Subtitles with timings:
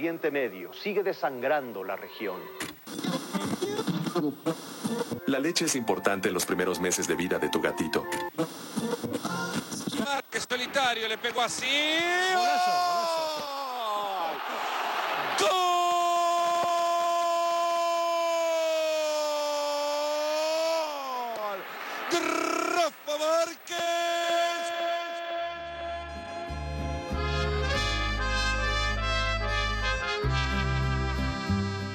[0.00, 2.40] Oriente Medio sigue desangrando la región.
[5.26, 8.06] La leche es importante en los primeros meses de vida de tu gatito.
[10.48, 11.98] Solitario, le pegó así.
[15.38, 15.50] ¡Gol!
[22.10, 23.99] ¡De Rafa Márquez!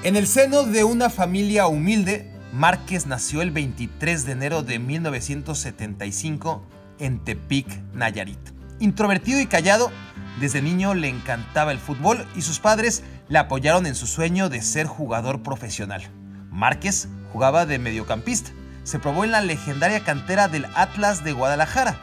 [0.05, 6.63] En el seno de una familia humilde, Márquez nació el 23 de enero de 1975
[6.99, 8.37] en Tepic, Nayarit.
[8.79, 9.91] Introvertido y callado,
[10.39, 14.61] desde niño le encantaba el fútbol y sus padres le apoyaron en su sueño de
[14.61, 16.03] ser jugador profesional.
[16.51, 18.51] Márquez jugaba de mediocampista,
[18.83, 21.99] se probó en la legendaria cantera del Atlas de Guadalajara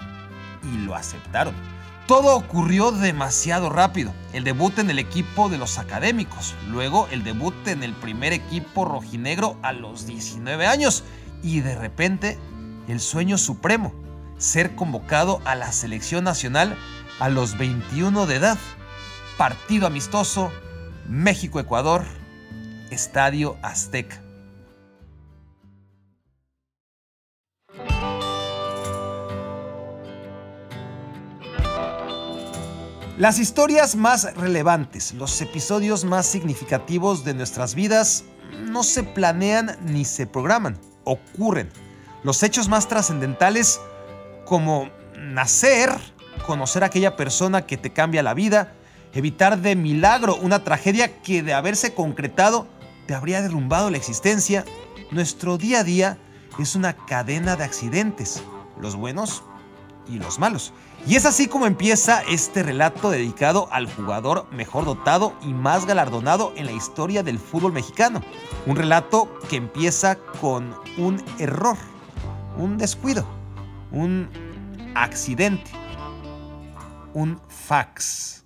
[0.75, 1.55] y lo aceptaron.
[2.13, 4.13] Todo ocurrió demasiado rápido.
[4.35, 8.85] El debut en el equipo de los académicos, luego el debut en el primer equipo
[8.85, 11.05] rojinegro a los 19 años
[11.43, 12.39] y de repente
[12.87, 13.95] el sueño supremo,
[14.37, 16.77] ser convocado a la selección nacional
[17.19, 18.59] a los 21 de edad.
[19.39, 20.53] Partido amistoso,
[21.09, 22.05] México-Ecuador,
[22.91, 24.23] Estadio Azteca.
[33.23, 38.25] Las historias más relevantes, los episodios más significativos de nuestras vidas
[38.65, 41.71] no se planean ni se programan, ocurren.
[42.25, 43.81] Los hechos más trascendentales
[44.45, 45.91] como nacer,
[46.49, 48.75] conocer a aquella persona que te cambia la vida,
[49.15, 52.67] evitar de milagro una tragedia que de haberse concretado
[53.07, 54.65] te habría derrumbado la existencia,
[55.13, 56.19] nuestro día a día
[56.59, 58.43] es una cadena de accidentes,
[58.81, 59.45] los buenos
[60.09, 60.73] y los malos.
[61.05, 66.53] Y es así como empieza este relato dedicado al jugador mejor dotado y más galardonado
[66.55, 68.23] en la historia del fútbol mexicano.
[68.67, 71.77] Un relato que empieza con un error,
[72.57, 73.27] un descuido,
[73.91, 74.29] un
[74.95, 75.73] accidente,
[77.15, 78.42] un fax.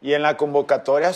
[0.00, 1.12] Y en la convocatoria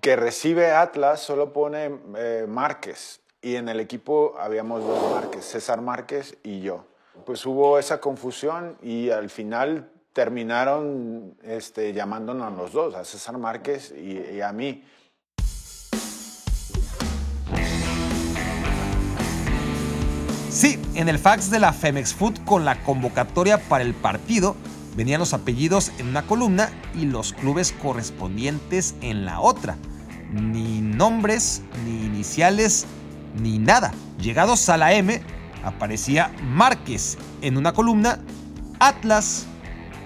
[0.00, 3.20] que recibe Atlas solo pone eh, Márquez.
[3.40, 6.84] Y en el equipo habíamos dos Márquez, César Márquez y yo.
[7.24, 13.38] Pues hubo esa confusión y al final terminaron este, llamándonos a los dos, a César
[13.38, 14.84] Márquez y, y a mí.
[20.50, 24.56] Sí, en el fax de la Femex Food con la convocatoria para el partido
[24.98, 29.76] venían los apellidos en una columna y los clubes correspondientes en la otra.
[30.32, 32.84] Ni nombres, ni iniciales,
[33.40, 33.92] ni nada.
[34.20, 35.22] Llegados a la M,
[35.62, 38.18] aparecía Márquez en una columna,
[38.80, 39.46] Atlas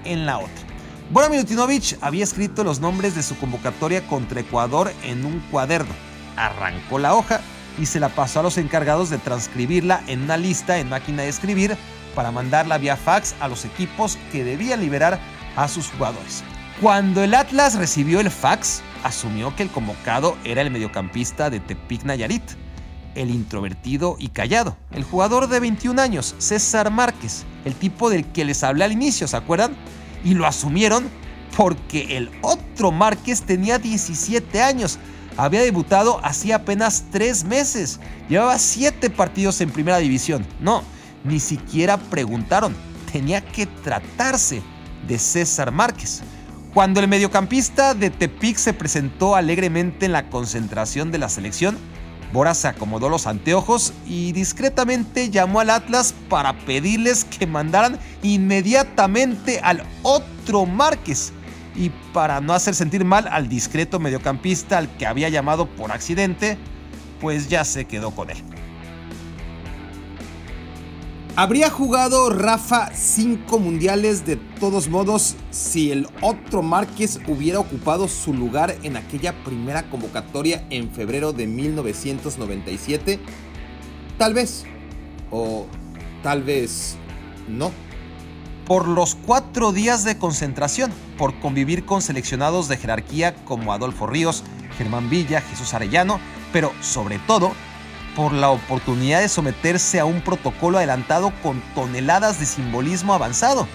[0.04, 0.66] en la otra.
[1.10, 5.94] Bora Milutinovic había escrito los nombres de su convocatoria contra Ecuador en un cuaderno.
[6.36, 7.40] Arrancó la hoja
[7.78, 11.30] y se la pasó a los encargados de transcribirla en una lista en máquina de
[11.30, 11.78] escribir
[12.14, 15.18] para mandarla vía fax a los equipos que debían liberar
[15.56, 16.42] a sus jugadores.
[16.80, 22.04] Cuando el Atlas recibió el fax, asumió que el convocado era el mediocampista de Tepic
[22.04, 22.42] Nayarit,
[23.14, 28.44] el introvertido y callado, el jugador de 21 años, César Márquez, el tipo del que
[28.44, 29.76] les hablé al inicio, ¿se acuerdan?
[30.24, 31.10] Y lo asumieron
[31.56, 34.98] porque el otro Márquez tenía 17 años,
[35.36, 40.46] había debutado hacía apenas 3 meses, llevaba 7 partidos en primera división.
[40.60, 40.82] No,
[41.24, 42.74] ni siquiera preguntaron,
[43.12, 44.62] tenía que tratarse
[45.06, 46.22] de César Márquez.
[46.74, 51.76] Cuando el mediocampista de Tepic se presentó alegremente en la concentración de la selección,
[52.32, 59.60] Bora se acomodó los anteojos y discretamente llamó al Atlas para pedirles que mandaran inmediatamente
[59.62, 61.34] al otro Márquez.
[61.74, 66.56] Y para no hacer sentir mal al discreto mediocampista al que había llamado por accidente,
[67.20, 68.42] pues ya se quedó con él.
[71.34, 78.34] Habría jugado Rafa cinco mundiales de todos modos si el otro Márquez hubiera ocupado su
[78.34, 83.18] lugar en aquella primera convocatoria en febrero de 1997.
[84.18, 84.64] Tal vez.
[85.30, 85.66] O
[86.22, 86.96] tal vez
[87.48, 87.72] no.
[88.66, 94.44] Por los cuatro días de concentración, por convivir con seleccionados de jerarquía como Adolfo Ríos,
[94.76, 96.20] Germán Villa, Jesús Arellano,
[96.52, 97.52] pero sobre todo
[98.16, 103.66] por la oportunidad de someterse a un protocolo adelantado con toneladas de simbolismo avanzado.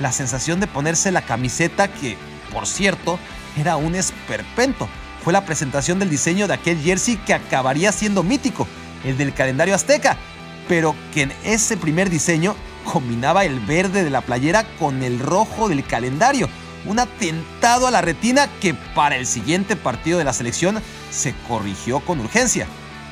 [0.00, 2.16] La sensación de ponerse la camiseta que,
[2.52, 3.18] por cierto,
[3.56, 4.88] era un esperpento.
[5.24, 8.66] Fue la presentación del diseño de aquel jersey que acabaría siendo mítico,
[9.04, 10.16] el del calendario azteca,
[10.68, 15.68] pero que en ese primer diseño combinaba el verde de la playera con el rojo
[15.68, 16.48] del calendario.
[16.86, 20.80] Un atentado a la retina que para el siguiente partido de la selección
[21.10, 22.66] se corrigió con urgencia.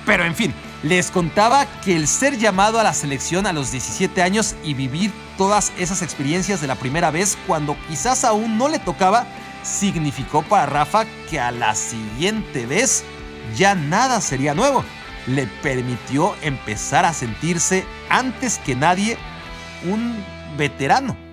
[0.06, 4.23] Pero en fin, les contaba que el ser llamado a la selección a los 17
[4.23, 8.78] años y vivir todas esas experiencias de la primera vez cuando quizás aún no le
[8.78, 9.26] tocaba,
[9.62, 13.05] significó para Rafa que a la siguiente vez
[13.56, 14.84] ya nada sería nuevo.
[15.26, 19.19] Le permitió empezar a sentirse antes que nadie
[19.84, 20.25] un
[20.56, 21.25] veterano.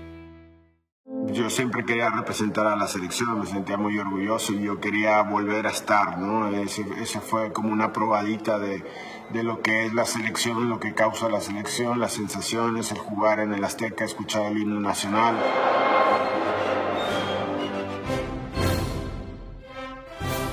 [1.33, 5.65] Yo siempre quería representar a la selección, me sentía muy orgulloso y yo quería volver
[5.65, 6.47] a estar, ¿no?
[6.55, 6.83] Ese,
[7.21, 8.83] fue como una probadita de,
[9.31, 13.39] de, lo que es la selección, lo que causa la selección, las sensaciones, el jugar
[13.39, 15.35] en el Azteca, escuchar el himno nacional.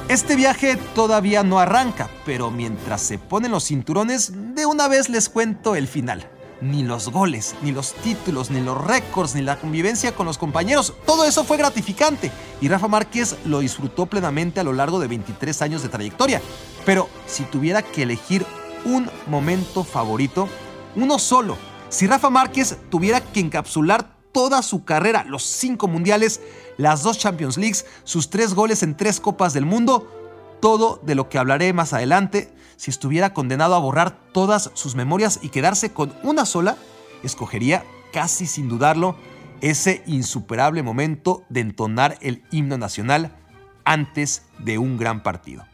[0.08, 5.28] Este viaje todavía no arranca, pero mientras se ponen los cinturones, de una vez les
[5.28, 6.26] cuento el final
[6.60, 10.94] ni los goles, ni los títulos, ni los récords, ni la convivencia con los compañeros.
[11.06, 12.30] Todo eso fue gratificante
[12.60, 16.40] y Rafa Márquez lo disfrutó plenamente a lo largo de 23 años de trayectoria.
[16.84, 18.44] Pero si tuviera que elegir
[18.84, 20.48] un momento favorito,
[20.96, 21.56] uno solo,
[21.88, 26.40] si Rafa Márquez tuviera que encapsular toda su carrera, los cinco mundiales,
[26.76, 31.28] las dos Champions Leagues, sus tres goles en tres Copas del Mundo, todo de lo
[31.28, 36.14] que hablaré más adelante, si estuviera condenado a borrar todas sus memorias y quedarse con
[36.22, 36.78] una sola,
[37.22, 39.16] escogería, casi sin dudarlo,
[39.60, 43.36] ese insuperable momento de entonar el himno nacional
[43.84, 45.66] antes de un gran partido.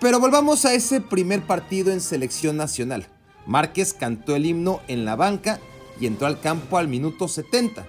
[0.00, 3.06] Pero volvamos a ese primer partido en selección nacional.
[3.46, 5.60] Márquez cantó el himno en la banca
[6.00, 7.86] y entró al campo al minuto 70.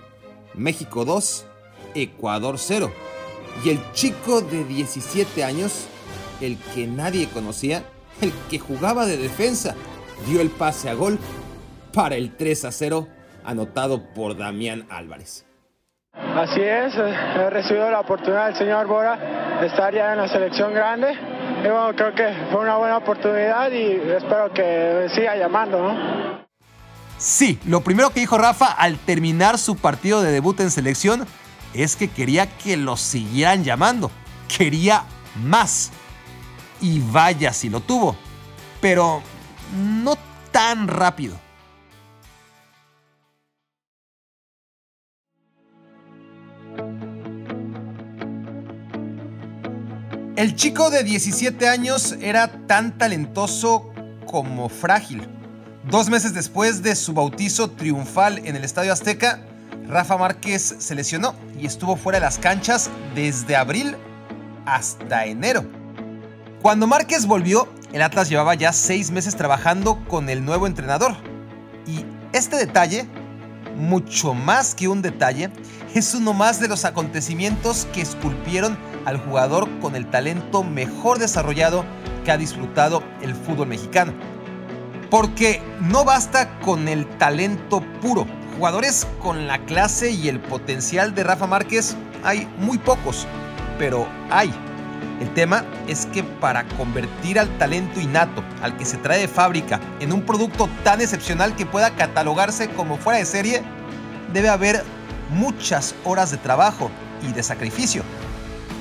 [0.54, 1.48] México 2,
[1.96, 2.92] Ecuador 0.
[3.63, 5.88] Y el chico de 17 años,
[6.40, 7.84] el que nadie conocía,
[8.22, 9.76] el que jugaba de defensa,
[10.28, 11.20] dio el pase a gol
[11.94, 13.08] para el 3 a 0
[13.44, 15.46] anotado por Damián Álvarez.
[16.14, 20.74] Así es, he recibido la oportunidad del señor Bora de estar ya en la selección
[20.74, 21.12] grande.
[21.12, 26.46] Y bueno, creo que fue una buena oportunidad y espero que siga llamando, ¿no?
[27.18, 31.26] Sí, lo primero que dijo Rafa al terminar su partido de debut en selección
[31.74, 34.12] es que quería que lo siguieran llamando.
[34.58, 35.04] Quería
[35.44, 35.92] más
[36.81, 38.16] y vaya si lo tuvo,
[38.81, 39.22] pero
[39.75, 40.16] no
[40.51, 41.45] tan rápido.
[50.36, 53.89] El chico de 17 años era tan talentoso
[54.27, 55.25] como frágil.
[55.89, 59.39] Dos meses después de su bautizo triunfal en el Estadio Azteca,
[59.88, 63.96] Rafa Márquez se lesionó y estuvo fuera de las canchas desde abril
[64.65, 65.85] hasta enero.
[66.65, 71.15] Cuando Márquez volvió, el Atlas llevaba ya seis meses trabajando con el nuevo entrenador.
[71.86, 72.03] Y
[72.34, 73.05] este detalle,
[73.75, 75.51] mucho más que un detalle,
[75.93, 81.86] es uno más de los acontecimientos que esculpieron al jugador con el talento mejor desarrollado
[82.24, 84.15] que ha disfrutado el fútbol mexicano.
[85.12, 88.25] Porque no basta con el talento puro.
[88.57, 93.27] Jugadores con la clase y el potencial de Rafa Márquez hay muy pocos,
[93.77, 94.51] pero hay.
[95.19, 99.79] El tema es que para convertir al talento innato, al que se trae de fábrica,
[100.00, 103.63] en un producto tan excepcional que pueda catalogarse como fuera de serie,
[104.34, 104.84] debe haber
[105.29, 106.91] muchas horas de trabajo
[107.27, 108.03] y de sacrificio.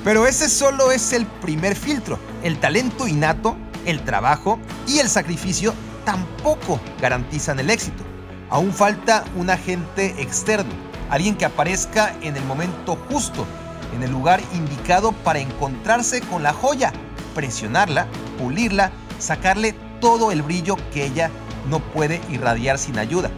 [0.03, 2.19] Pero ese solo es el primer filtro.
[2.43, 5.73] El talento innato, el trabajo y el sacrificio
[6.03, 8.03] tampoco garantizan el éxito.
[8.49, 10.71] Aún falta un agente externo,
[11.09, 13.47] alguien que aparezca en el momento justo
[13.95, 16.93] en el lugar indicado para encontrarse con la joya,
[17.33, 21.31] presionarla, pulirla sacarle todo el brillo que ella
[21.69, 23.31] no puede irradiar sin ayuda.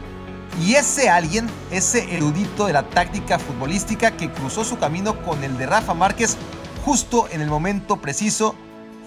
[0.61, 5.57] Y ese alguien, ese erudito de la táctica futbolística que cruzó su camino con el
[5.57, 6.35] de Rafa Márquez
[6.83, 8.55] justo en el momento preciso,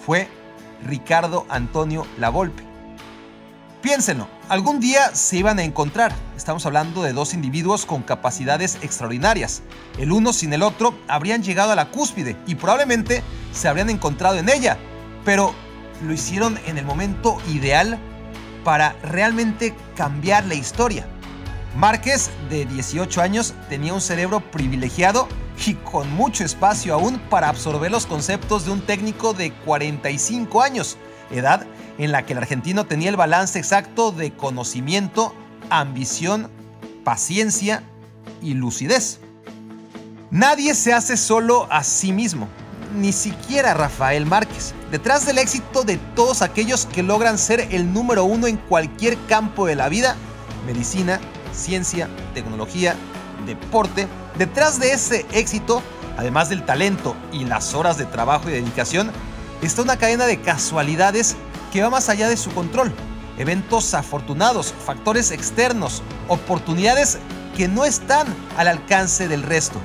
[0.05, 0.27] fue
[0.85, 2.63] Ricardo Antonio Lavolpe.
[3.81, 6.13] Piénsenlo, algún día se iban a encontrar.
[6.35, 9.61] Estamos hablando de dos individuos con capacidades extraordinarias.
[9.97, 14.35] El uno sin el otro habrían llegado a la cúspide y probablemente se habrían encontrado
[14.35, 14.77] en ella.
[15.23, 15.55] Pero
[16.05, 17.97] lo hicieron en el momento ideal
[18.65, 21.07] para realmente cambiar la historia.
[21.77, 25.29] Márquez, de 18 años, tenía un cerebro privilegiado
[25.65, 30.97] y con mucho espacio aún para absorber los conceptos de un técnico de 45 años,
[31.29, 31.65] edad
[32.01, 35.35] en la que el argentino tenía el balance exacto de conocimiento,
[35.69, 36.49] ambición,
[37.03, 37.83] paciencia
[38.41, 39.19] y lucidez.
[40.31, 42.47] Nadie se hace solo a sí mismo,
[42.97, 44.73] ni siquiera Rafael Márquez.
[44.89, 49.67] Detrás del éxito de todos aquellos que logran ser el número uno en cualquier campo
[49.67, 50.15] de la vida,
[50.65, 51.19] medicina,
[51.53, 52.95] ciencia, tecnología,
[53.45, 54.07] deporte,
[54.39, 55.83] detrás de ese éxito,
[56.17, 59.11] además del talento y las horas de trabajo y dedicación,
[59.61, 61.35] está una cadena de casualidades
[61.71, 62.91] que va más allá de su control.
[63.37, 67.17] Eventos afortunados, factores externos, oportunidades
[67.55, 69.79] que no están al alcance del resto.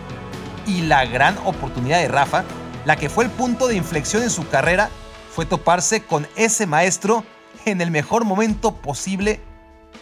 [0.67, 2.45] Y la gran oportunidad de Rafa,
[2.85, 4.91] la que fue el punto de inflexión en su carrera,
[5.31, 7.25] fue toparse con ese maestro
[7.65, 9.41] en el mejor momento posible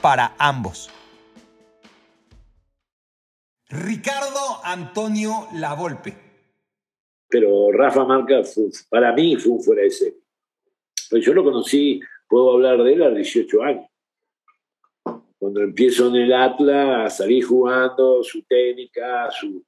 [0.00, 0.90] para ambos.
[3.68, 6.16] Ricardo Antonio Lavolpe.
[7.28, 8.42] Pero Rafa Marca
[8.88, 10.23] para mí fue un fuera de serie.
[11.10, 13.86] Pues yo lo conocí, puedo hablar de él a 18 años.
[15.38, 19.64] Cuando empiezo en el Atlas, a salir jugando, su técnica, su,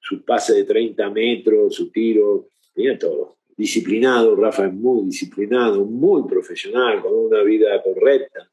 [0.00, 3.38] su pase de 30 metros, su tiro, tenía todo.
[3.56, 8.50] Disciplinado, Rafa es muy disciplinado, muy profesional, con una vida correcta.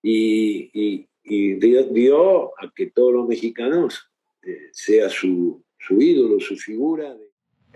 [0.00, 4.08] Y, y, y dio, a que todos los mexicanos
[4.42, 7.16] eh, sea su, su ídolo, su figura.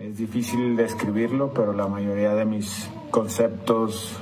[0.01, 4.17] Es difícil describirlo, pero la mayoría de mis conceptos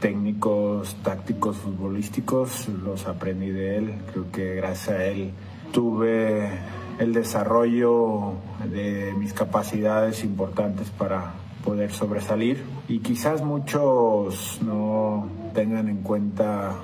[0.00, 3.94] técnicos, tácticos, futbolísticos, los aprendí de él.
[4.10, 5.32] Creo que gracias a él
[5.70, 6.50] tuve
[6.98, 8.32] el desarrollo
[8.72, 12.64] de mis capacidades importantes para poder sobresalir.
[12.88, 16.74] Y quizás muchos no tengan en cuenta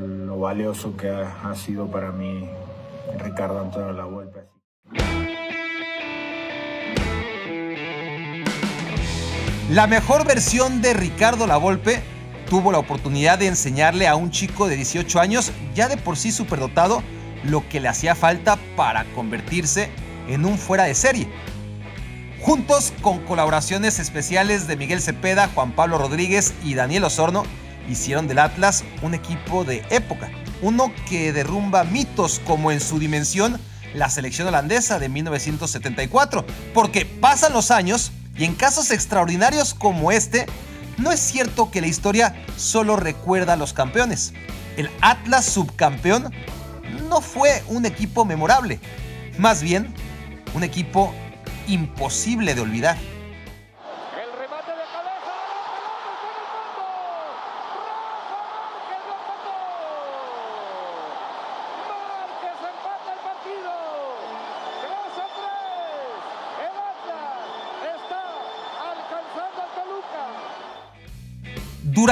[0.00, 2.48] lo valioso que ha, sido para mí
[3.20, 4.46] Ricardo Antonio La Vuelta.
[9.70, 12.02] La mejor versión de Ricardo Lavolpe
[12.50, 16.32] tuvo la oportunidad de enseñarle a un chico de 18 años, ya de por sí
[16.32, 17.02] superdotado,
[17.44, 19.88] lo que le hacía falta para convertirse
[20.28, 21.28] en un fuera de serie.
[22.42, 27.44] Juntos con colaboraciones especiales de Miguel Cepeda, Juan Pablo Rodríguez y Daniel Osorno,
[27.88, 30.28] hicieron del Atlas un equipo de época,
[30.60, 33.58] uno que derrumba mitos como en su dimensión
[33.94, 36.44] la selección holandesa de 1974,
[36.74, 40.46] porque pasan los años y en casos extraordinarios como este,
[40.98, 44.32] no es cierto que la historia solo recuerda a los campeones.
[44.76, 46.32] El Atlas subcampeón
[47.08, 48.80] no fue un equipo memorable,
[49.38, 49.92] más bien
[50.54, 51.12] un equipo
[51.66, 52.96] imposible de olvidar.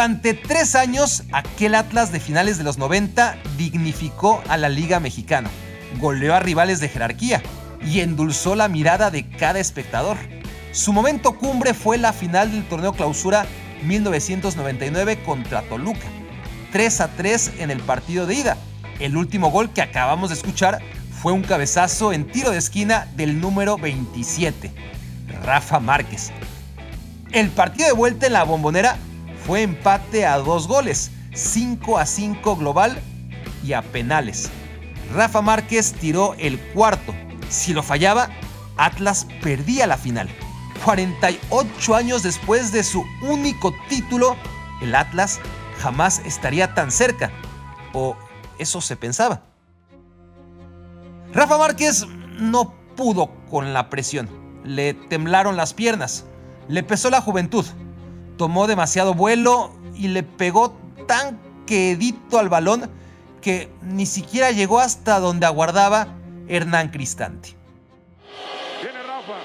[0.02, 5.48] Durante tres años, aquel Atlas de finales de los 90 dignificó a la Liga Mexicana,
[6.00, 7.40] goleó a rivales de jerarquía
[7.86, 10.16] y endulzó la mirada de cada espectador.
[10.72, 13.46] Su momento cumbre fue la final del torneo clausura
[13.84, 16.08] 1999 contra Toluca,
[16.72, 18.56] 3 a 3 en el partido de ida.
[18.98, 20.80] El último gol que acabamos de escuchar
[21.22, 24.68] fue un cabezazo en tiro de esquina del número 27,
[25.44, 26.32] Rafa Márquez.
[27.30, 28.96] El partido de vuelta en la bombonera
[29.46, 33.00] fue empate a dos goles, 5 a 5 global
[33.64, 34.50] y a penales.
[35.14, 37.14] Rafa Márquez tiró el cuarto.
[37.48, 38.28] Si lo fallaba,
[38.76, 40.28] Atlas perdía la final.
[40.84, 44.36] 48 años después de su único título,
[44.80, 45.40] el Atlas
[45.80, 47.30] jamás estaría tan cerca.
[47.92, 48.16] O
[48.58, 49.42] eso se pensaba.
[51.32, 52.06] Rafa Márquez
[52.38, 54.28] no pudo con la presión.
[54.64, 56.24] Le temblaron las piernas.
[56.68, 57.66] Le pesó la juventud
[58.36, 62.90] tomó demasiado vuelo y le pegó tan quedito al balón
[63.40, 66.08] que ni siquiera llegó hasta donde aguardaba
[66.48, 67.56] Hernán Cristante.
[68.82, 69.38] Viene Rafa,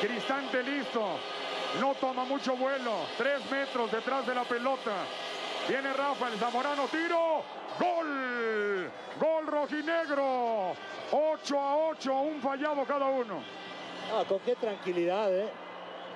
[0.00, 1.18] Cristante listo,
[1.80, 2.92] no toma mucho vuelo.
[3.18, 4.92] Tres metros detrás de la pelota.
[5.68, 7.42] Viene Rafa, el Zamorano, tiro.
[7.78, 8.90] ¡Gol!
[9.18, 10.74] ¡Gol rojinegro!
[11.10, 13.42] 8 a 8, un fallado cada uno.
[14.12, 15.48] Ah, con qué tranquilidad, ¿eh?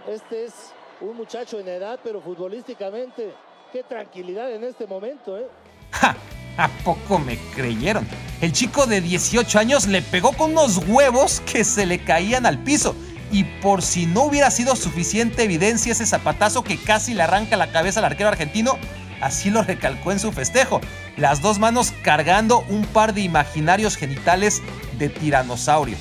[0.07, 3.33] Este es un muchacho en edad, pero futbolísticamente,
[3.73, 5.47] qué tranquilidad en este momento, ¿eh?
[5.93, 6.17] ¡Ja!
[6.57, 8.07] ¿A poco me creyeron?
[8.41, 12.59] El chico de 18 años le pegó con unos huevos que se le caían al
[12.59, 12.97] piso.
[13.31, 17.71] Y por si no hubiera sido suficiente evidencia ese zapatazo que casi le arranca la
[17.71, 18.77] cabeza al arquero argentino,
[19.21, 20.81] así lo recalcó en su festejo.
[21.17, 24.61] Las dos manos cargando un par de imaginarios genitales
[24.99, 25.97] de tiranosaurio.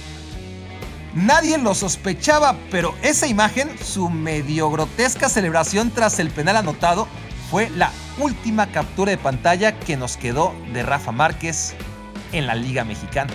[1.17, 7.07] Nadie lo sospechaba, pero esa imagen, su medio grotesca celebración tras el penal anotado,
[7.49, 11.73] fue la última captura de pantalla que nos quedó de Rafa Márquez
[12.33, 13.33] en la Liga Mexicana.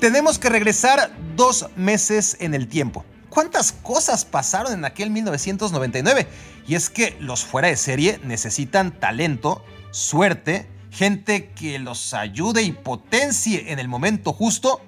[0.00, 3.04] Tenemos que regresar dos meses en el tiempo.
[3.34, 6.28] ¿Cuántas cosas pasaron en aquel 1999?
[6.68, 12.70] Y es que los fuera de serie necesitan talento, suerte, gente que los ayude y
[12.70, 14.80] potencie en el momento justo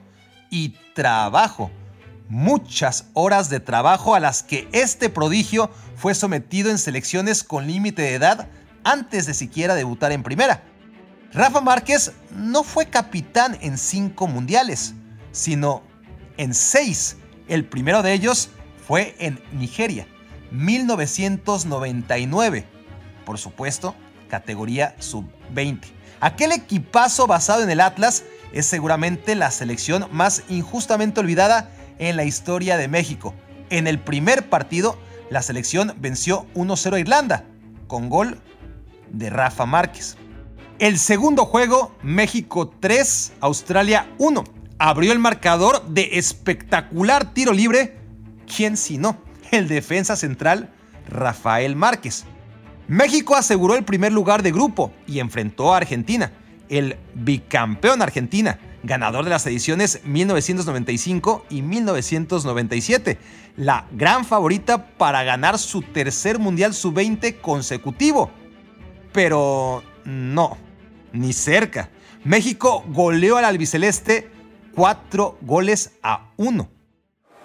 [0.49, 1.73] y trabajo.
[2.29, 8.03] Muchas horas de trabajo a las que este prodigio fue sometido en selecciones con límite
[8.03, 8.49] de edad
[8.85, 10.63] antes de siquiera debutar en primera.
[11.33, 14.95] Rafa Márquez no fue capitán en cinco mundiales,
[15.33, 15.83] sino
[16.37, 17.17] en seis.
[17.49, 18.51] El primero de ellos
[18.87, 20.07] fue en Nigeria,
[20.51, 22.67] 1999.
[23.25, 23.95] Por supuesto,
[24.29, 25.81] categoría sub-20.
[26.21, 32.25] Aquel equipazo basado en el Atlas es seguramente la selección más injustamente olvidada en la
[32.25, 33.35] historia de México.
[33.71, 34.99] En el primer partido,
[35.31, 37.45] la selección venció 1-0 a Irlanda,
[37.87, 38.41] con gol
[39.11, 40.17] de Rafa Márquez.
[40.79, 44.45] El segundo juego, México 3, Australia 1.
[44.79, 47.97] Abrió el marcador de espectacular tiro libre.
[48.55, 49.17] ¿Quién si no?
[49.51, 50.71] El defensa central,
[51.09, 52.25] Rafael Márquez.
[52.89, 56.33] México aseguró el primer lugar de grupo y enfrentó a Argentina,
[56.69, 63.19] el bicampeón Argentina, ganador de las ediciones 1995 y 1997,
[63.57, 68.31] la gran favorita para ganar su tercer Mundial Sub-20 consecutivo.
[69.13, 70.59] Pero no,
[71.13, 71.89] ni cerca.
[72.25, 74.36] México goleó al albiceleste
[74.77, 76.69] cuatro goles a uno.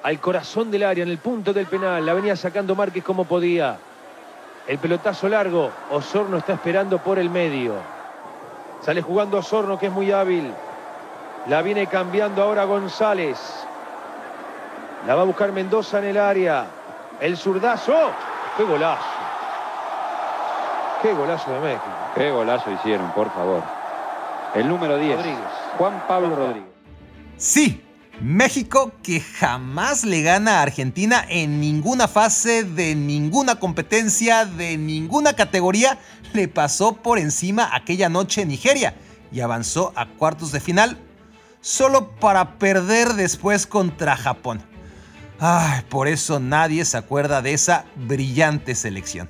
[0.03, 3.77] Al corazón del área, en el punto del penal, la venía sacando Márquez como podía.
[4.67, 7.75] El pelotazo largo, Osorno está esperando por el medio.
[8.81, 10.51] Sale jugando Osorno que es muy hábil.
[11.47, 13.39] La viene cambiando ahora González.
[15.07, 16.65] La va a buscar Mendoza en el área.
[17.19, 17.95] El zurdazo.
[18.57, 19.03] ¡Qué golazo!
[21.01, 21.85] ¡Qué golazo de México!
[22.13, 23.63] ¡Qué golazo hicieron, por favor!
[24.53, 25.15] El número 10.
[25.15, 25.39] Rodríguez.
[25.77, 26.80] Juan Pablo Rodríguez.
[27.41, 27.81] Sí,
[28.21, 35.33] México que jamás le gana a Argentina en ninguna fase de ninguna competencia, de ninguna
[35.33, 35.97] categoría,
[36.33, 38.93] le pasó por encima aquella noche en Nigeria
[39.31, 40.99] y avanzó a cuartos de final
[41.61, 44.61] solo para perder después contra Japón.
[45.39, 49.29] Ay, por eso nadie se acuerda de esa brillante selección.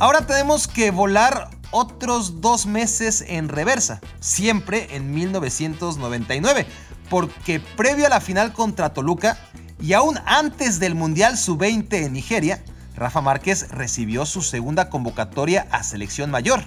[0.00, 6.66] Ahora tenemos que volar otros dos meses en reversa, siempre en 1999,
[7.10, 9.36] porque previo a la final contra Toluca
[9.78, 12.64] y aún antes del Mundial Sub-20 en Nigeria,
[12.96, 16.62] Rafa Márquez recibió su segunda convocatoria a selección mayor,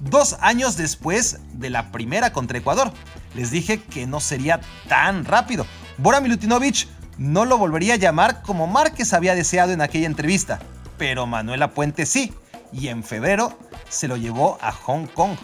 [0.00, 2.92] dos años después de la primera contra Ecuador.
[3.36, 5.66] Les dije que no sería tan rápido.
[5.98, 10.58] Bora Milutinovic no lo volvería a llamar como Márquez había deseado en aquella entrevista,
[10.98, 12.34] pero Manuela Puente sí,
[12.72, 13.56] y en febrero
[13.88, 15.36] se lo llevó a Hong Kong.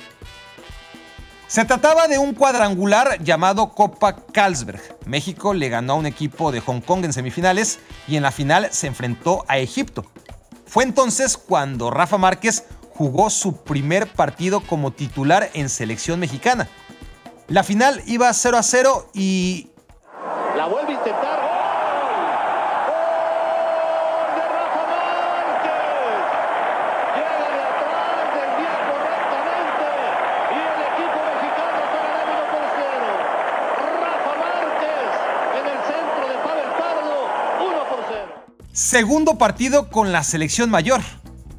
[1.47, 4.81] Se trataba de un cuadrangular llamado Copa Carlsberg.
[5.07, 7.79] México le ganó a un equipo de Hong Kong en semifinales
[8.09, 10.05] y en la final se enfrentó a Egipto.
[10.67, 16.69] Fue entonces cuando Rafa Márquez jugó su primer partido como titular en selección mexicana.
[17.49, 19.71] La final iba 0 a 0 y...
[38.95, 41.01] Segundo partido con la selección mayor.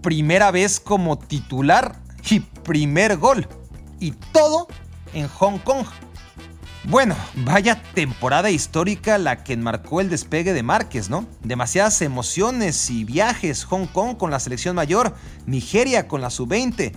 [0.01, 1.97] Primera vez como titular
[2.29, 3.45] y primer gol.
[3.99, 4.69] Y todo
[5.13, 5.85] en Hong Kong.
[6.85, 11.25] Bueno, vaya temporada histórica la que enmarcó el despegue de Márquez, ¿no?
[11.43, 15.13] Demasiadas emociones y viajes, Hong Kong con la selección mayor,
[15.45, 16.93] Nigeria con la sub-20,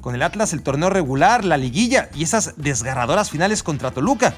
[0.00, 4.36] con el Atlas el torneo regular, la liguilla y esas desgarradoras finales contra Toluca.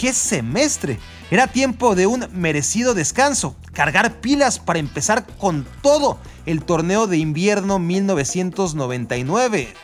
[0.00, 0.98] ¡Qué semestre!
[1.30, 7.18] Era tiempo de un merecido descanso, cargar pilas para empezar con todo el torneo de
[7.18, 9.74] invierno 1999.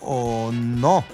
[0.00, 1.04] ¿O no?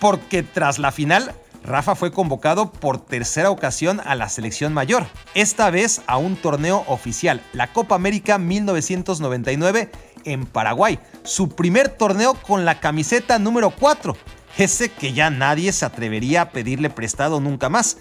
[0.00, 5.68] Porque tras la final Rafa fue convocado por tercera ocasión a la selección mayor, esta
[5.70, 9.90] vez a un torneo oficial, la Copa América 1999
[10.24, 14.16] en Paraguay, su primer torneo con la camiseta número 4,
[14.58, 17.98] ese que ya nadie se atrevería a pedirle prestado nunca más.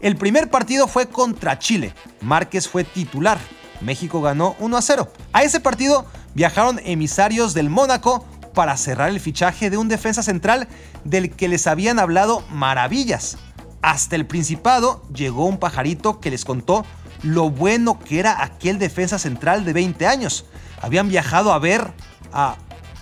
[0.00, 3.38] El primer partido fue contra Chile, Márquez fue titular,
[3.80, 5.12] México ganó 1 a 0.
[5.32, 8.24] A ese partido viajaron emisarios del Mónaco
[8.54, 10.68] para cerrar el fichaje de un defensa central
[11.04, 13.38] del que les habían hablado maravillas.
[13.82, 16.84] Hasta el Principado llegó un pajarito que les contó
[17.22, 20.46] lo bueno que era aquel defensa central de 20 años.
[20.80, 21.92] Habían viajado a ver
[22.32, 22.56] a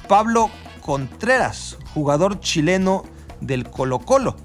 [0.08, 0.50] Pablo
[0.86, 3.02] Contreras, jugador chileno
[3.40, 4.36] del Colo Colo,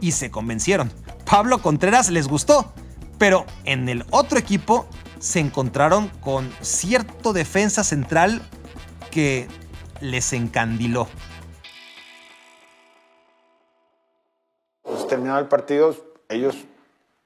[0.00, 0.90] y se convencieron.
[1.24, 2.72] Pablo Contreras les gustó,
[3.16, 4.88] pero en el otro equipo
[5.20, 8.42] se encontraron con cierto defensa central
[9.12, 9.46] que
[10.00, 11.08] les encandiló.
[14.82, 15.94] Pues terminado el partido,
[16.28, 16.56] ellos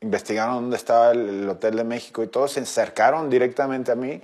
[0.02, 4.20] investigaron dónde estaba el, Hotel de México y todos se acercaron directamente a mí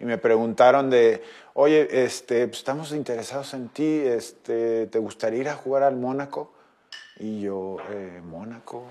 [0.00, 1.22] y me preguntaron de,
[1.54, 6.52] oye, este, pues, estamos interesados en ti, este, ¿te gustaría ir a jugar al Mónaco?
[7.18, 8.84] Y yo, eh, ¿Mónaco?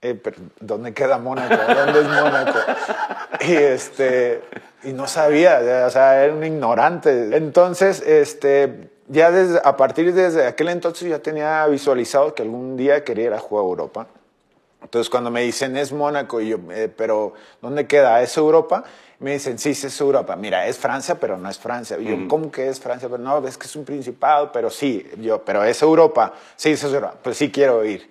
[0.00, 0.20] Eh,
[0.60, 1.54] ¿Dónde queda Mónaco?
[1.54, 2.58] ¿Dónde es Mónaco?
[3.40, 4.42] Y, este,
[4.84, 7.36] y no sabía, o sea, era un ignorante.
[7.36, 13.04] Entonces, este, ya desde, a partir de aquel entonces ya tenía visualizado que algún día
[13.04, 14.06] quería ir a jugar a Europa.
[14.82, 18.22] Entonces, cuando me dicen es Mónaco, y yo, eh, pero ¿dónde queda?
[18.22, 18.84] ¿Es Europa?
[19.18, 20.36] Me dicen, sí, sí es Europa.
[20.36, 21.98] Mira, es Francia, pero no es Francia.
[21.98, 23.08] Y yo, ¿cómo que es Francia?
[23.08, 25.04] Pero no, es que es un principado, pero sí.
[25.18, 26.32] Yo, pero es Europa.
[26.54, 27.16] Sí, es Europa.
[27.22, 28.08] Pues sí quiero ir.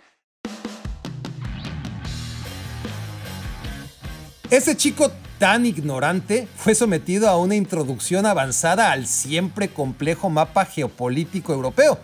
[4.49, 11.53] Ese chico tan ignorante fue sometido a una introducción avanzada al siempre complejo mapa geopolítico
[11.53, 11.99] europeo.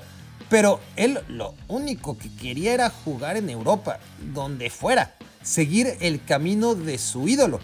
[0.50, 4.00] Pero él lo único que quería era jugar en Europa,
[4.34, 7.60] donde fuera, seguir el camino de su ídolo.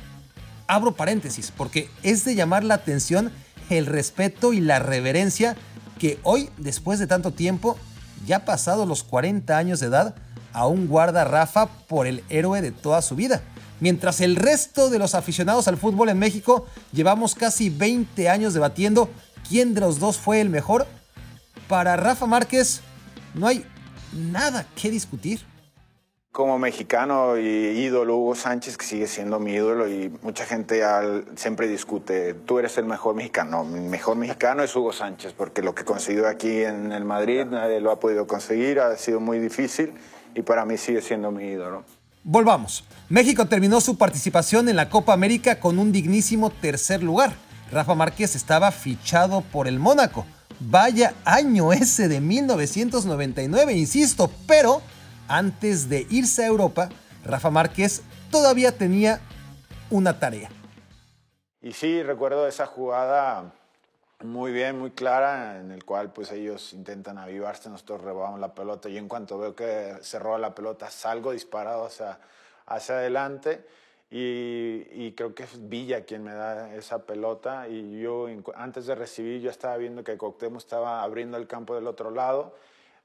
[0.67, 3.31] Abro paréntesis, porque es de llamar la atención
[3.69, 5.55] el respeto y la reverencia
[5.99, 7.77] que hoy, después de tanto tiempo,
[8.25, 10.15] ya pasado los 40 años de edad,
[10.53, 13.41] aún guarda Rafa por el héroe de toda su vida.
[13.79, 19.09] Mientras el resto de los aficionados al fútbol en México llevamos casi 20 años debatiendo
[19.47, 20.85] quién de los dos fue el mejor,
[21.69, 22.81] para Rafa Márquez
[23.35, 23.63] no hay
[24.11, 25.39] nada que discutir.
[26.31, 30.81] Como mexicano y ídolo, Hugo Sánchez, que sigue siendo mi ídolo y mucha gente
[31.35, 33.63] siempre discute, tú eres el mejor mexicano.
[33.63, 37.79] mi mejor mexicano es Hugo Sánchez, porque lo que consiguió aquí en el Madrid nadie
[37.79, 39.93] lo ha podido conseguir, ha sido muy difícil
[40.35, 41.83] y para mí sigue siendo mi ídolo.
[42.23, 42.83] Volvamos.
[43.09, 47.33] México terminó su participación en la Copa América con un dignísimo tercer lugar.
[47.71, 50.25] Rafa Márquez estaba fichado por el Mónaco.
[50.61, 54.81] Vaya año ese de 1999, insisto, pero
[55.29, 56.89] antes de irse a Europa,
[57.23, 59.21] Rafa Márquez todavía tenía
[59.89, 60.49] una tarea.
[61.61, 63.53] Y sí, recuerdo esa jugada
[64.21, 68.89] muy bien, muy clara, en el cual pues ellos intentan avivarse, nosotros rebamos la pelota
[68.89, 71.89] y en cuanto veo que se roba la pelota salgo disparado
[72.65, 73.65] hacia adelante
[74.11, 78.95] y, y, creo que es Villa quien me da esa pelota y yo antes de
[78.95, 82.55] recibir yo estaba viendo que Coctemo estaba abriendo el campo del otro lado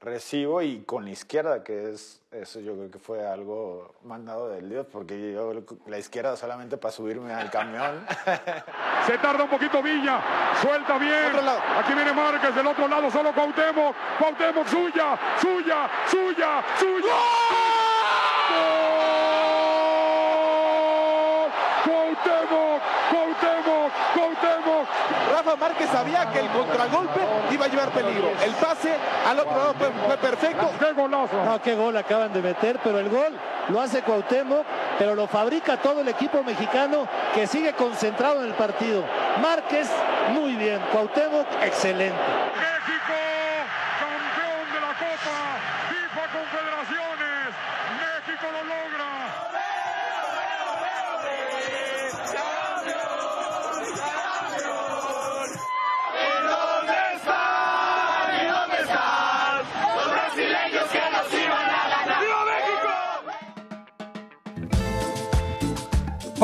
[0.01, 4.69] recibo y con la izquierda, que es eso yo creo que fue algo mandado del
[4.69, 5.51] Dios, porque yo
[5.87, 8.05] la izquierda solamente para subirme al camión.
[9.07, 10.21] Se tarda un poquito Villa,
[10.61, 11.31] suelta bien.
[11.77, 13.95] Aquí viene Márquez del otro lado, solo Cuauhtémoc.
[14.19, 17.84] Cuauhtémoc suya, suya, suya, suya.
[25.57, 28.31] Márquez sabía que el contragolpe iba a llevar peligro.
[28.43, 28.93] El pase
[29.25, 30.69] al otro lado fue, perfecto.
[30.79, 31.43] ¡Qué golazo!
[31.45, 33.33] No, qué gol acaban de meter, pero el gol
[33.69, 34.65] lo hace Cuauhtémoc,
[34.97, 39.03] pero lo fabrica todo el equipo mexicano que sigue concentrado en el partido.
[39.41, 39.89] Márquez,
[40.33, 40.79] muy bien.
[40.91, 42.15] Cuauhtémoc, excelente.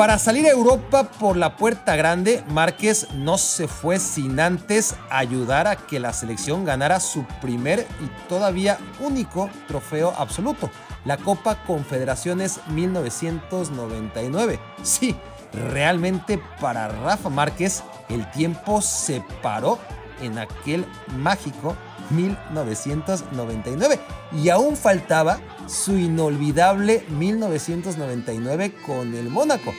[0.02, 5.68] Para salir a Europa por la puerta grande, Márquez no se fue sin antes ayudar
[5.68, 10.70] a que la selección ganara su primer y todavía único trofeo absoluto,
[11.04, 14.58] la Copa Confederaciones 1999.
[14.82, 15.14] Sí,
[15.52, 19.78] realmente para Rafa Márquez el tiempo se paró
[20.20, 20.84] en aquel
[21.16, 21.76] mágico
[22.10, 24.00] 1999
[24.32, 25.38] y aún faltaba
[25.68, 29.72] su inolvidable 1999 con el Mónaco.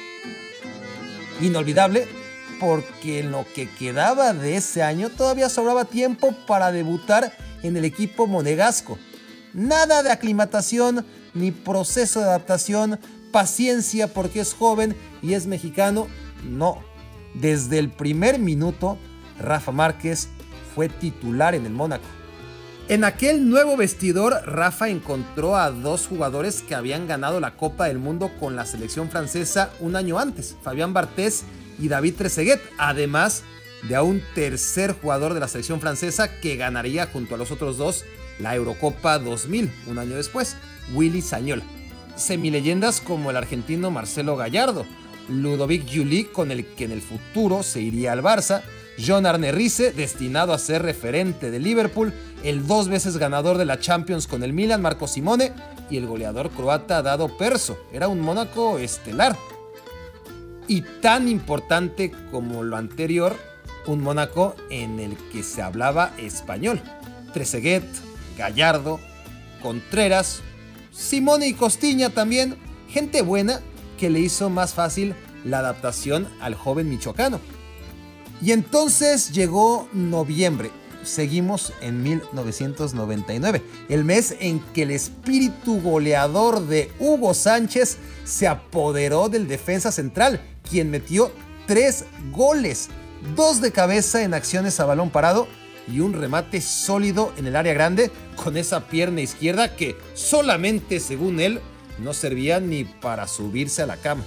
[1.44, 2.08] Inolvidable
[2.60, 8.28] porque lo que quedaba de ese año todavía sobraba tiempo para debutar en el equipo
[8.28, 8.98] monegasco.
[9.54, 12.98] Nada de aclimatación ni proceso de adaptación,
[13.34, 16.08] paciencia porque es joven y es mexicano,
[16.46, 16.82] no.
[17.34, 18.98] Desde el primer minuto,
[19.38, 20.30] Rafa Márquez
[20.74, 22.06] fue titular en el Mónaco.
[22.90, 27.98] En aquel nuevo vestidor, Rafa encontró a dos jugadores que habían ganado la Copa del
[27.98, 31.46] Mundo con la selección francesa un año antes, Fabián Bartés
[31.80, 33.44] y David Trezeguet, además
[33.88, 37.78] de a un tercer jugador de la selección francesa que ganaría junto a los otros
[37.78, 38.04] dos
[38.40, 40.58] la Eurocopa 2000, un año después,
[40.94, 41.64] Willy Sañol.
[42.18, 44.86] Semileyendas como el argentino Marcelo Gallardo,
[45.30, 48.62] Ludovic Juli, con el que en el futuro se iría al Barça,
[49.04, 53.80] John Arne Rice, destinado a ser referente de Liverpool, el dos veces ganador de la
[53.80, 55.54] Champions con el Milan, Marco Simone,
[55.90, 57.78] y el goleador croata Dado Perso.
[57.92, 59.38] Era un Mónaco estelar.
[60.68, 63.36] Y tan importante como lo anterior,
[63.88, 66.82] un Mónaco en el que se hablaba español.
[67.34, 67.84] Trezeguet,
[68.38, 69.00] Gallardo,
[69.62, 70.42] Contreras,
[70.92, 72.58] Simone y Costiña también,
[72.90, 73.62] gente buena
[73.98, 77.40] que le hizo más fácil la adaptación al joven michoacano.
[78.42, 80.72] Y entonces llegó noviembre.
[81.04, 89.30] Seguimos en 1999, el mes en que el espíritu goleador de Hugo Sánchez se apoderó
[89.30, 91.32] del defensa central, quien metió
[91.68, 92.90] tres goles,
[93.36, 95.48] dos de cabeza en acciones a balón parado
[95.88, 101.40] y un remate sólido en el área grande con esa pierna izquierda que solamente, según
[101.40, 101.60] él,
[102.00, 104.24] no servía ni para subirse a la cama.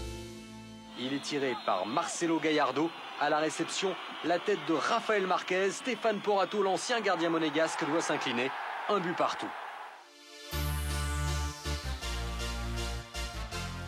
[0.98, 3.94] Il tiré par Marcelo Gallardo à la réception.
[4.26, 8.50] La tête de Rafael Marquez, Stéphane Porato, l'ancien gardien monégasque, doit s'incliner.
[8.88, 9.46] Un but partout.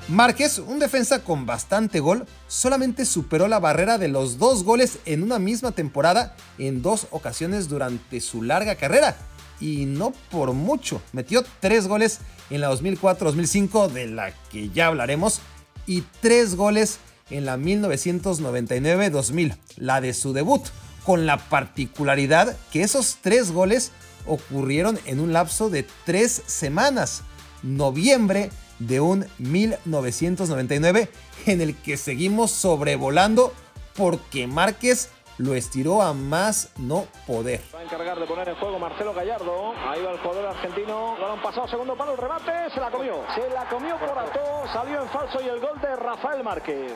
[0.09, 5.25] Márquez, un defensa con bastante gol, solamente superó la barrera de los dos goles en
[5.25, 9.17] una misma temporada en dos ocasiones durante su larga carrera.
[9.59, 12.21] Y no por mucho, metió tres goles
[12.51, 15.41] en la 2004-2005, de la que ya hablaremos,
[15.85, 20.63] y tres goles en la 1999-2000, la de su debut,
[21.05, 23.93] con la particularidad que esos tres goles
[24.27, 27.23] ocurrieron en un lapso de tres semanas,
[27.63, 31.09] noviembre de un 1999,
[31.47, 33.53] en el que seguimos sobrevolando
[33.97, 37.63] porque Márquez lo estiró a más no poder.
[37.75, 39.73] Va a encargar de poner en juego Marcelo Gallardo.
[39.89, 41.17] Ahí va el jugador argentino.
[41.21, 42.71] Balón pasado, segundo palo, el remate.
[42.75, 43.25] Se la comió.
[43.35, 44.65] Se la comió por Ato.
[44.73, 46.93] Salió en falso y el gol de Rafael Márquez.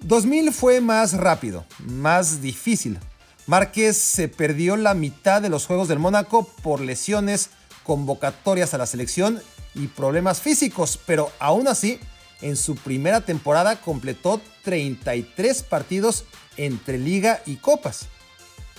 [0.00, 2.98] 2000 fue más rápido, más difícil.
[3.46, 7.50] Márquez se perdió la mitad de los Juegos del Mónaco por lesiones,
[7.84, 9.40] convocatorias a la selección
[9.74, 12.00] y problemas físicos, pero aún así,
[12.42, 16.24] en su primera temporada completó 33 partidos
[16.56, 18.08] entre liga y copas.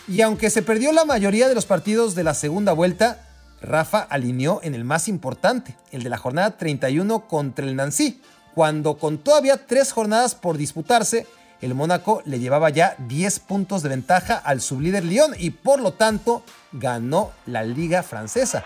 [0.08, 3.27] Y aunque se perdió la mayoría de los partidos de la segunda vuelta,
[3.62, 8.21] Rafa alineó en el más importante, el de la jornada 31 contra el Nancy,
[8.58, 11.28] cuando con todavía tres jornadas por disputarse,
[11.62, 15.93] el Mónaco le llevaba ya 10 puntos de ventaja al sublíder Lyon y por lo
[15.93, 16.41] tanto
[16.72, 18.65] ganó la liga francesa.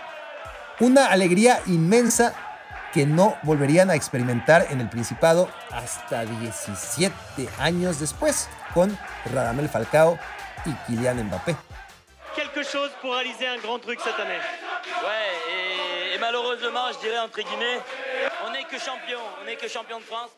[0.80, 2.32] Una alegría inmensa
[2.94, 10.18] que no volverían a experimentar en el Principado hasta 17 años después con Radamel Falcao
[10.64, 11.54] y Kylian Mbappé.
[12.34, 14.40] Quelque chose pour réaliser un grand truc cette année.
[15.04, 17.82] Ouais, et, et malheureusement, je dirais entre guillemets,
[18.78, 20.32] champion, on champion France.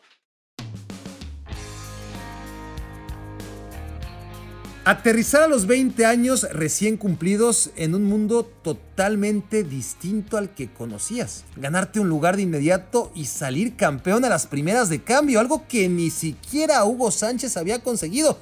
[4.87, 11.43] Aterrizar a los 20 años recién cumplidos en un mundo totalmente distinto al que conocías.
[11.55, 15.89] Ganarte un lugar de inmediato y salir campeón a las primeras de cambio, algo que
[15.89, 18.37] ni siquiera Hugo Sánchez había conseguido.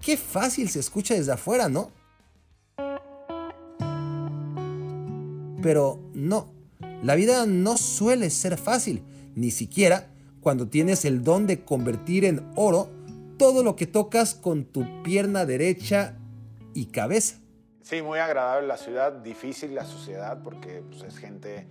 [0.00, 1.90] Qué fácil se escucha desde afuera, ¿no?
[5.62, 6.54] Pero no,
[7.02, 9.02] la vida no suele ser fácil,
[9.34, 10.08] ni siquiera
[10.40, 12.90] cuando tienes el don de convertir en oro
[13.38, 16.16] todo lo que tocas con tu pierna derecha
[16.74, 17.38] y cabeza.
[17.82, 21.66] Sí, muy agradable la ciudad, difícil la sociedad porque pues, es gente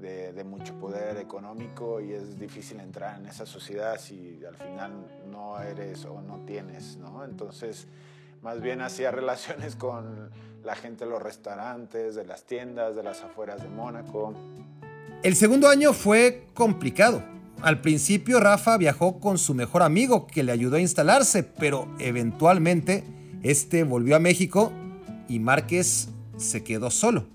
[0.00, 4.92] de, de, mucho poder económico y es difícil entrar en esa sociedad si al final
[5.30, 7.24] no eres o no tienes, ¿no?
[7.24, 7.86] Entonces,
[8.42, 10.30] más bien hacía relaciones con
[10.64, 14.34] la gente de los restaurantes, de las tiendas, de las afueras de Mónaco.
[15.22, 17.22] El segundo año fue complicado.
[17.60, 23.04] Al principio Rafa viajó con su mejor amigo que le ayudó a instalarse, pero eventualmente
[23.42, 24.72] este volvió a México
[25.28, 27.26] y Márquez se quedó solo.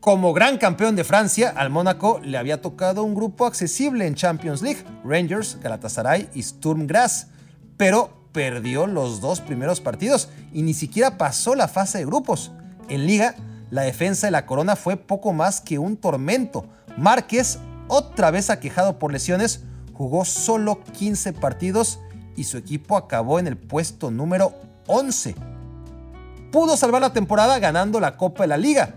[0.00, 4.60] Como gran campeón de Francia, al Mónaco le había tocado un grupo accesible en Champions
[4.60, 7.28] League, Rangers, Galatasaray y Sturm Graz,
[7.78, 12.52] pero perdió los dos primeros partidos y ni siquiera pasó la fase de grupos.
[12.90, 13.36] En liga,
[13.70, 16.66] la defensa de la corona fue poco más que un tormento.
[16.96, 22.00] Márquez, otra vez aquejado por lesiones, jugó solo 15 partidos
[22.36, 24.54] y su equipo acabó en el puesto número
[24.86, 25.34] 11.
[26.50, 28.94] Pudo salvar la temporada ganando la Copa de la Liga,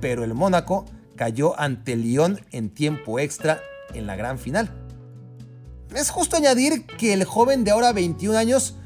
[0.00, 0.84] pero el Mónaco
[1.16, 3.60] cayó ante Lyon en tiempo extra
[3.94, 4.70] en la gran final.
[5.94, 8.76] Es justo añadir que el joven de ahora 21 años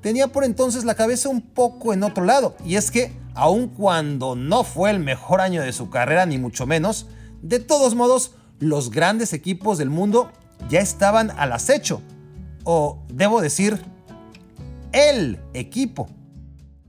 [0.00, 4.34] tenía por entonces la cabeza un poco en otro lado, y es que, aun cuando
[4.34, 7.06] no fue el mejor año de su carrera, ni mucho menos,
[7.42, 10.30] de todos modos, los grandes equipos del mundo
[10.68, 12.00] ya estaban al acecho,
[12.64, 13.78] o debo decir,
[14.92, 16.08] el equipo.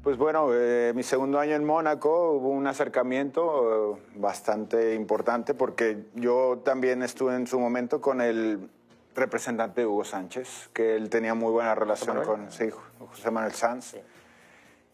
[0.04, 6.10] Pues bueno, eh, mi segundo año en Mónaco hubo un acercamiento eh, bastante importante porque
[6.14, 8.70] yo también estuve en su momento con el
[9.16, 12.66] representante Hugo Sánchez, que él tenía muy buena relación con sí,
[13.00, 13.96] José Manuel Sanz.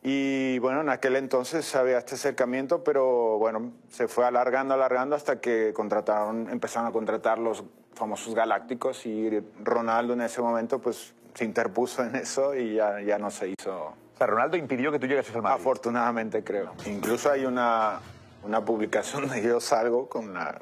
[0.02, 5.42] Y bueno, en aquel entonces había este acercamiento, pero bueno, se fue alargando, alargando hasta
[5.42, 11.44] que contrataron, empezaron a contratar los famosos galácticos y Ronaldo en ese momento pues se
[11.44, 13.88] interpuso en eso y ya, ya no se hizo.
[13.88, 15.60] O sea, Ronaldo impidió que tú llegases al Madrid.
[15.60, 16.74] Afortunadamente creo.
[16.86, 18.00] Incluso hay una,
[18.44, 20.60] una publicación donde yo salgo con la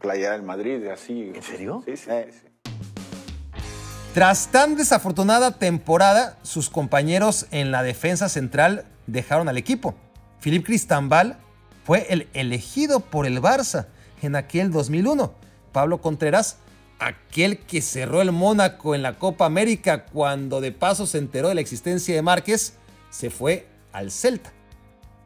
[0.00, 1.32] playera del Madrid, así.
[1.34, 1.82] ¿En serio?
[1.84, 2.10] Sí, sí.
[2.30, 2.43] sí.
[4.14, 9.96] Tras tan desafortunada temporada, sus compañeros en la defensa central dejaron al equipo.
[10.40, 11.36] Philippe Cristambal
[11.84, 13.88] fue el elegido por el Barça
[14.22, 15.34] en aquel 2001.
[15.72, 16.58] Pablo Contreras,
[17.00, 21.56] aquel que cerró el Mónaco en la Copa América cuando de paso se enteró de
[21.56, 22.74] la existencia de Márquez,
[23.10, 24.52] se fue al Celta.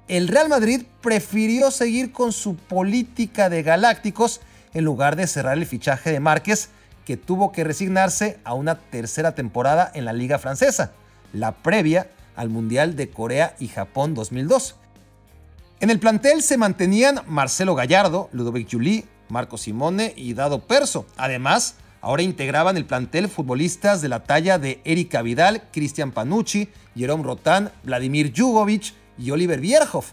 [0.09, 4.41] El Real Madrid prefirió seguir con su política de galácticos
[4.73, 6.71] en lugar de cerrar el fichaje de Márquez
[7.09, 10.93] que tuvo que resignarse a una tercera temporada en la Liga Francesa,
[11.33, 14.75] la previa al Mundial de Corea y Japón 2002.
[15.81, 21.07] En el plantel se mantenían Marcelo Gallardo, Ludovic Juli, Marco Simone y Dado Perso.
[21.17, 27.25] Además, ahora integraban el plantel futbolistas de la talla de Erika Vidal, Cristian Panucci, Jerome
[27.25, 30.13] Rotán, Vladimir Jugovic y Oliver Bierhoff.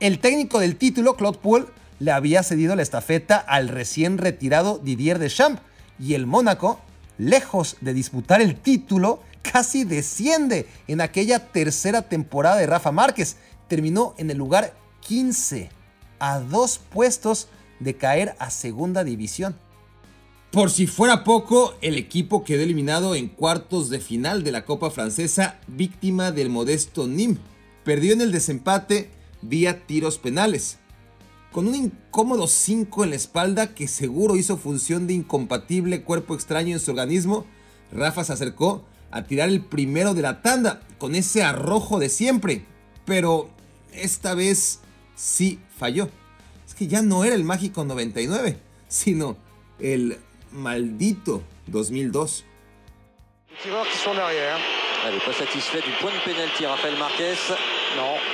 [0.00, 5.18] El técnico del título, Claude Poul, le había cedido la estafeta al recién retirado Didier
[5.18, 5.62] Deschamps,
[6.00, 6.80] y el Mónaco,
[7.18, 13.36] lejos de disputar el título, casi desciende en aquella tercera temporada de Rafa Márquez.
[13.68, 14.74] Terminó en el lugar
[15.06, 15.70] 15,
[16.18, 19.56] a dos puestos de caer a segunda división.
[20.50, 24.90] Por si fuera poco, el equipo quedó eliminado en cuartos de final de la Copa
[24.90, 27.38] Francesa, víctima del modesto Nîmes.
[27.84, 29.10] Perdió en el desempate
[29.42, 30.80] vía tiros penales
[31.52, 36.74] con un incómodo 5 en la espalda que seguro hizo función de incompatible cuerpo extraño
[36.74, 37.46] en su organismo,
[37.92, 42.64] Rafa se acercó a tirar el primero de la tanda con ese arrojo de siempre,
[43.04, 43.50] pero
[43.92, 44.80] esta vez
[45.16, 46.08] sí falló.
[46.66, 48.56] Es que ya no era el mágico 99,
[48.88, 49.36] sino
[49.80, 50.18] el
[50.52, 52.44] maldito 2002.
[55.02, 56.94] Allez, pas satisfait du point de pénalty Rafael.
[57.96, 58.29] Non.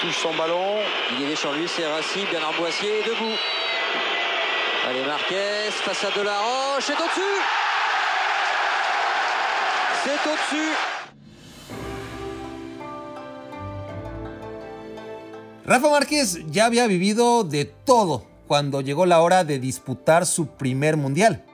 [0.00, 0.78] Touche son ballon.
[1.20, 3.36] Il est sur lui, c'est Rassi, Bernard Boissier debout.
[4.88, 7.20] Allez, Marquez face à Delaroche, c'est au-dessus
[10.02, 10.70] C'est au-dessus
[15.66, 20.96] Rafa Márquez ya había vivido de todo cuando llegó la hora de disputar su primer
[20.96, 21.44] mundial.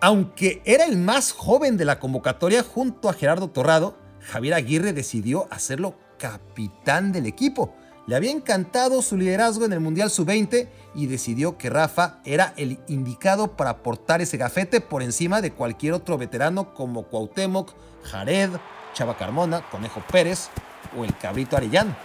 [0.00, 5.46] Aunque era el más joven de la convocatoria junto a Gerardo Torrado, Javier Aguirre decidió
[5.50, 7.74] hacerlo capitán del equipo.
[8.06, 12.78] Le había encantado su liderazgo en el Mundial Sub-20 y decidió que Rafa era el
[12.86, 17.72] indicado para portar ese gafete por encima de cualquier otro veterano como Cuauhtémoc,
[18.04, 18.50] Jared,
[18.94, 20.50] Chava Carmona, Conejo Pérez
[20.96, 21.96] o el Cabrito Arellano.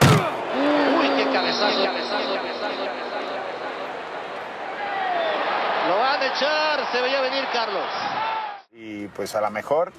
[0.00, 1.78] Uy, qué cabezazo.
[5.88, 7.84] Lo van a echar, se veía venir Carlos.
[8.72, 9.92] Y pues a lo mejor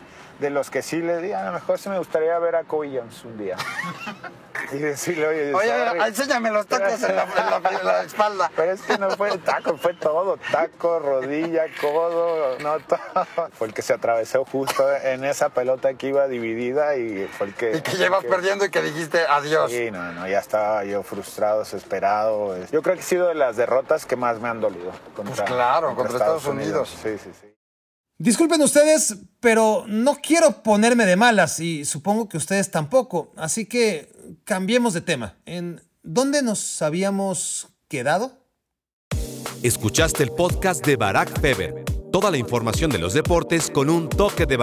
[0.44, 3.24] de los que sí le di, a lo mejor sí me gustaría ver a Williams
[3.24, 3.56] un día.
[4.74, 6.00] y decirle, oye, Oye, sorry.
[6.02, 8.52] enséñame los tacos en la, en la- en la espalda.
[8.56, 10.38] Pero es que no fue el taco, fue todo.
[10.52, 13.00] Taco, rodilla, codo, no todo.
[13.54, 17.54] Fue el que se atravesó justo en esa pelota que iba dividida y fue el
[17.56, 17.78] que...
[17.78, 19.72] Y que llevas perdiendo y que dijiste adiós.
[19.72, 22.56] Sí, no, no, ya estaba yo frustrado, desesperado.
[22.72, 24.92] Yo creo que ha sido de las derrotas que más me han dolido.
[25.16, 26.90] Contra, Pues claro, contra Estados Unidos.
[27.02, 27.53] Sí, sí, sí.
[28.24, 33.34] Disculpen ustedes, pero no quiero ponerme de malas y supongo que ustedes tampoco.
[33.36, 34.14] Así que
[34.46, 35.36] cambiemos de tema.
[35.46, 38.32] ¿En dónde nos habíamos quedado?
[39.62, 41.84] Escuchaste el podcast de Barack Feber.
[42.14, 44.62] Toda la información de los deportes con un toque de Barack.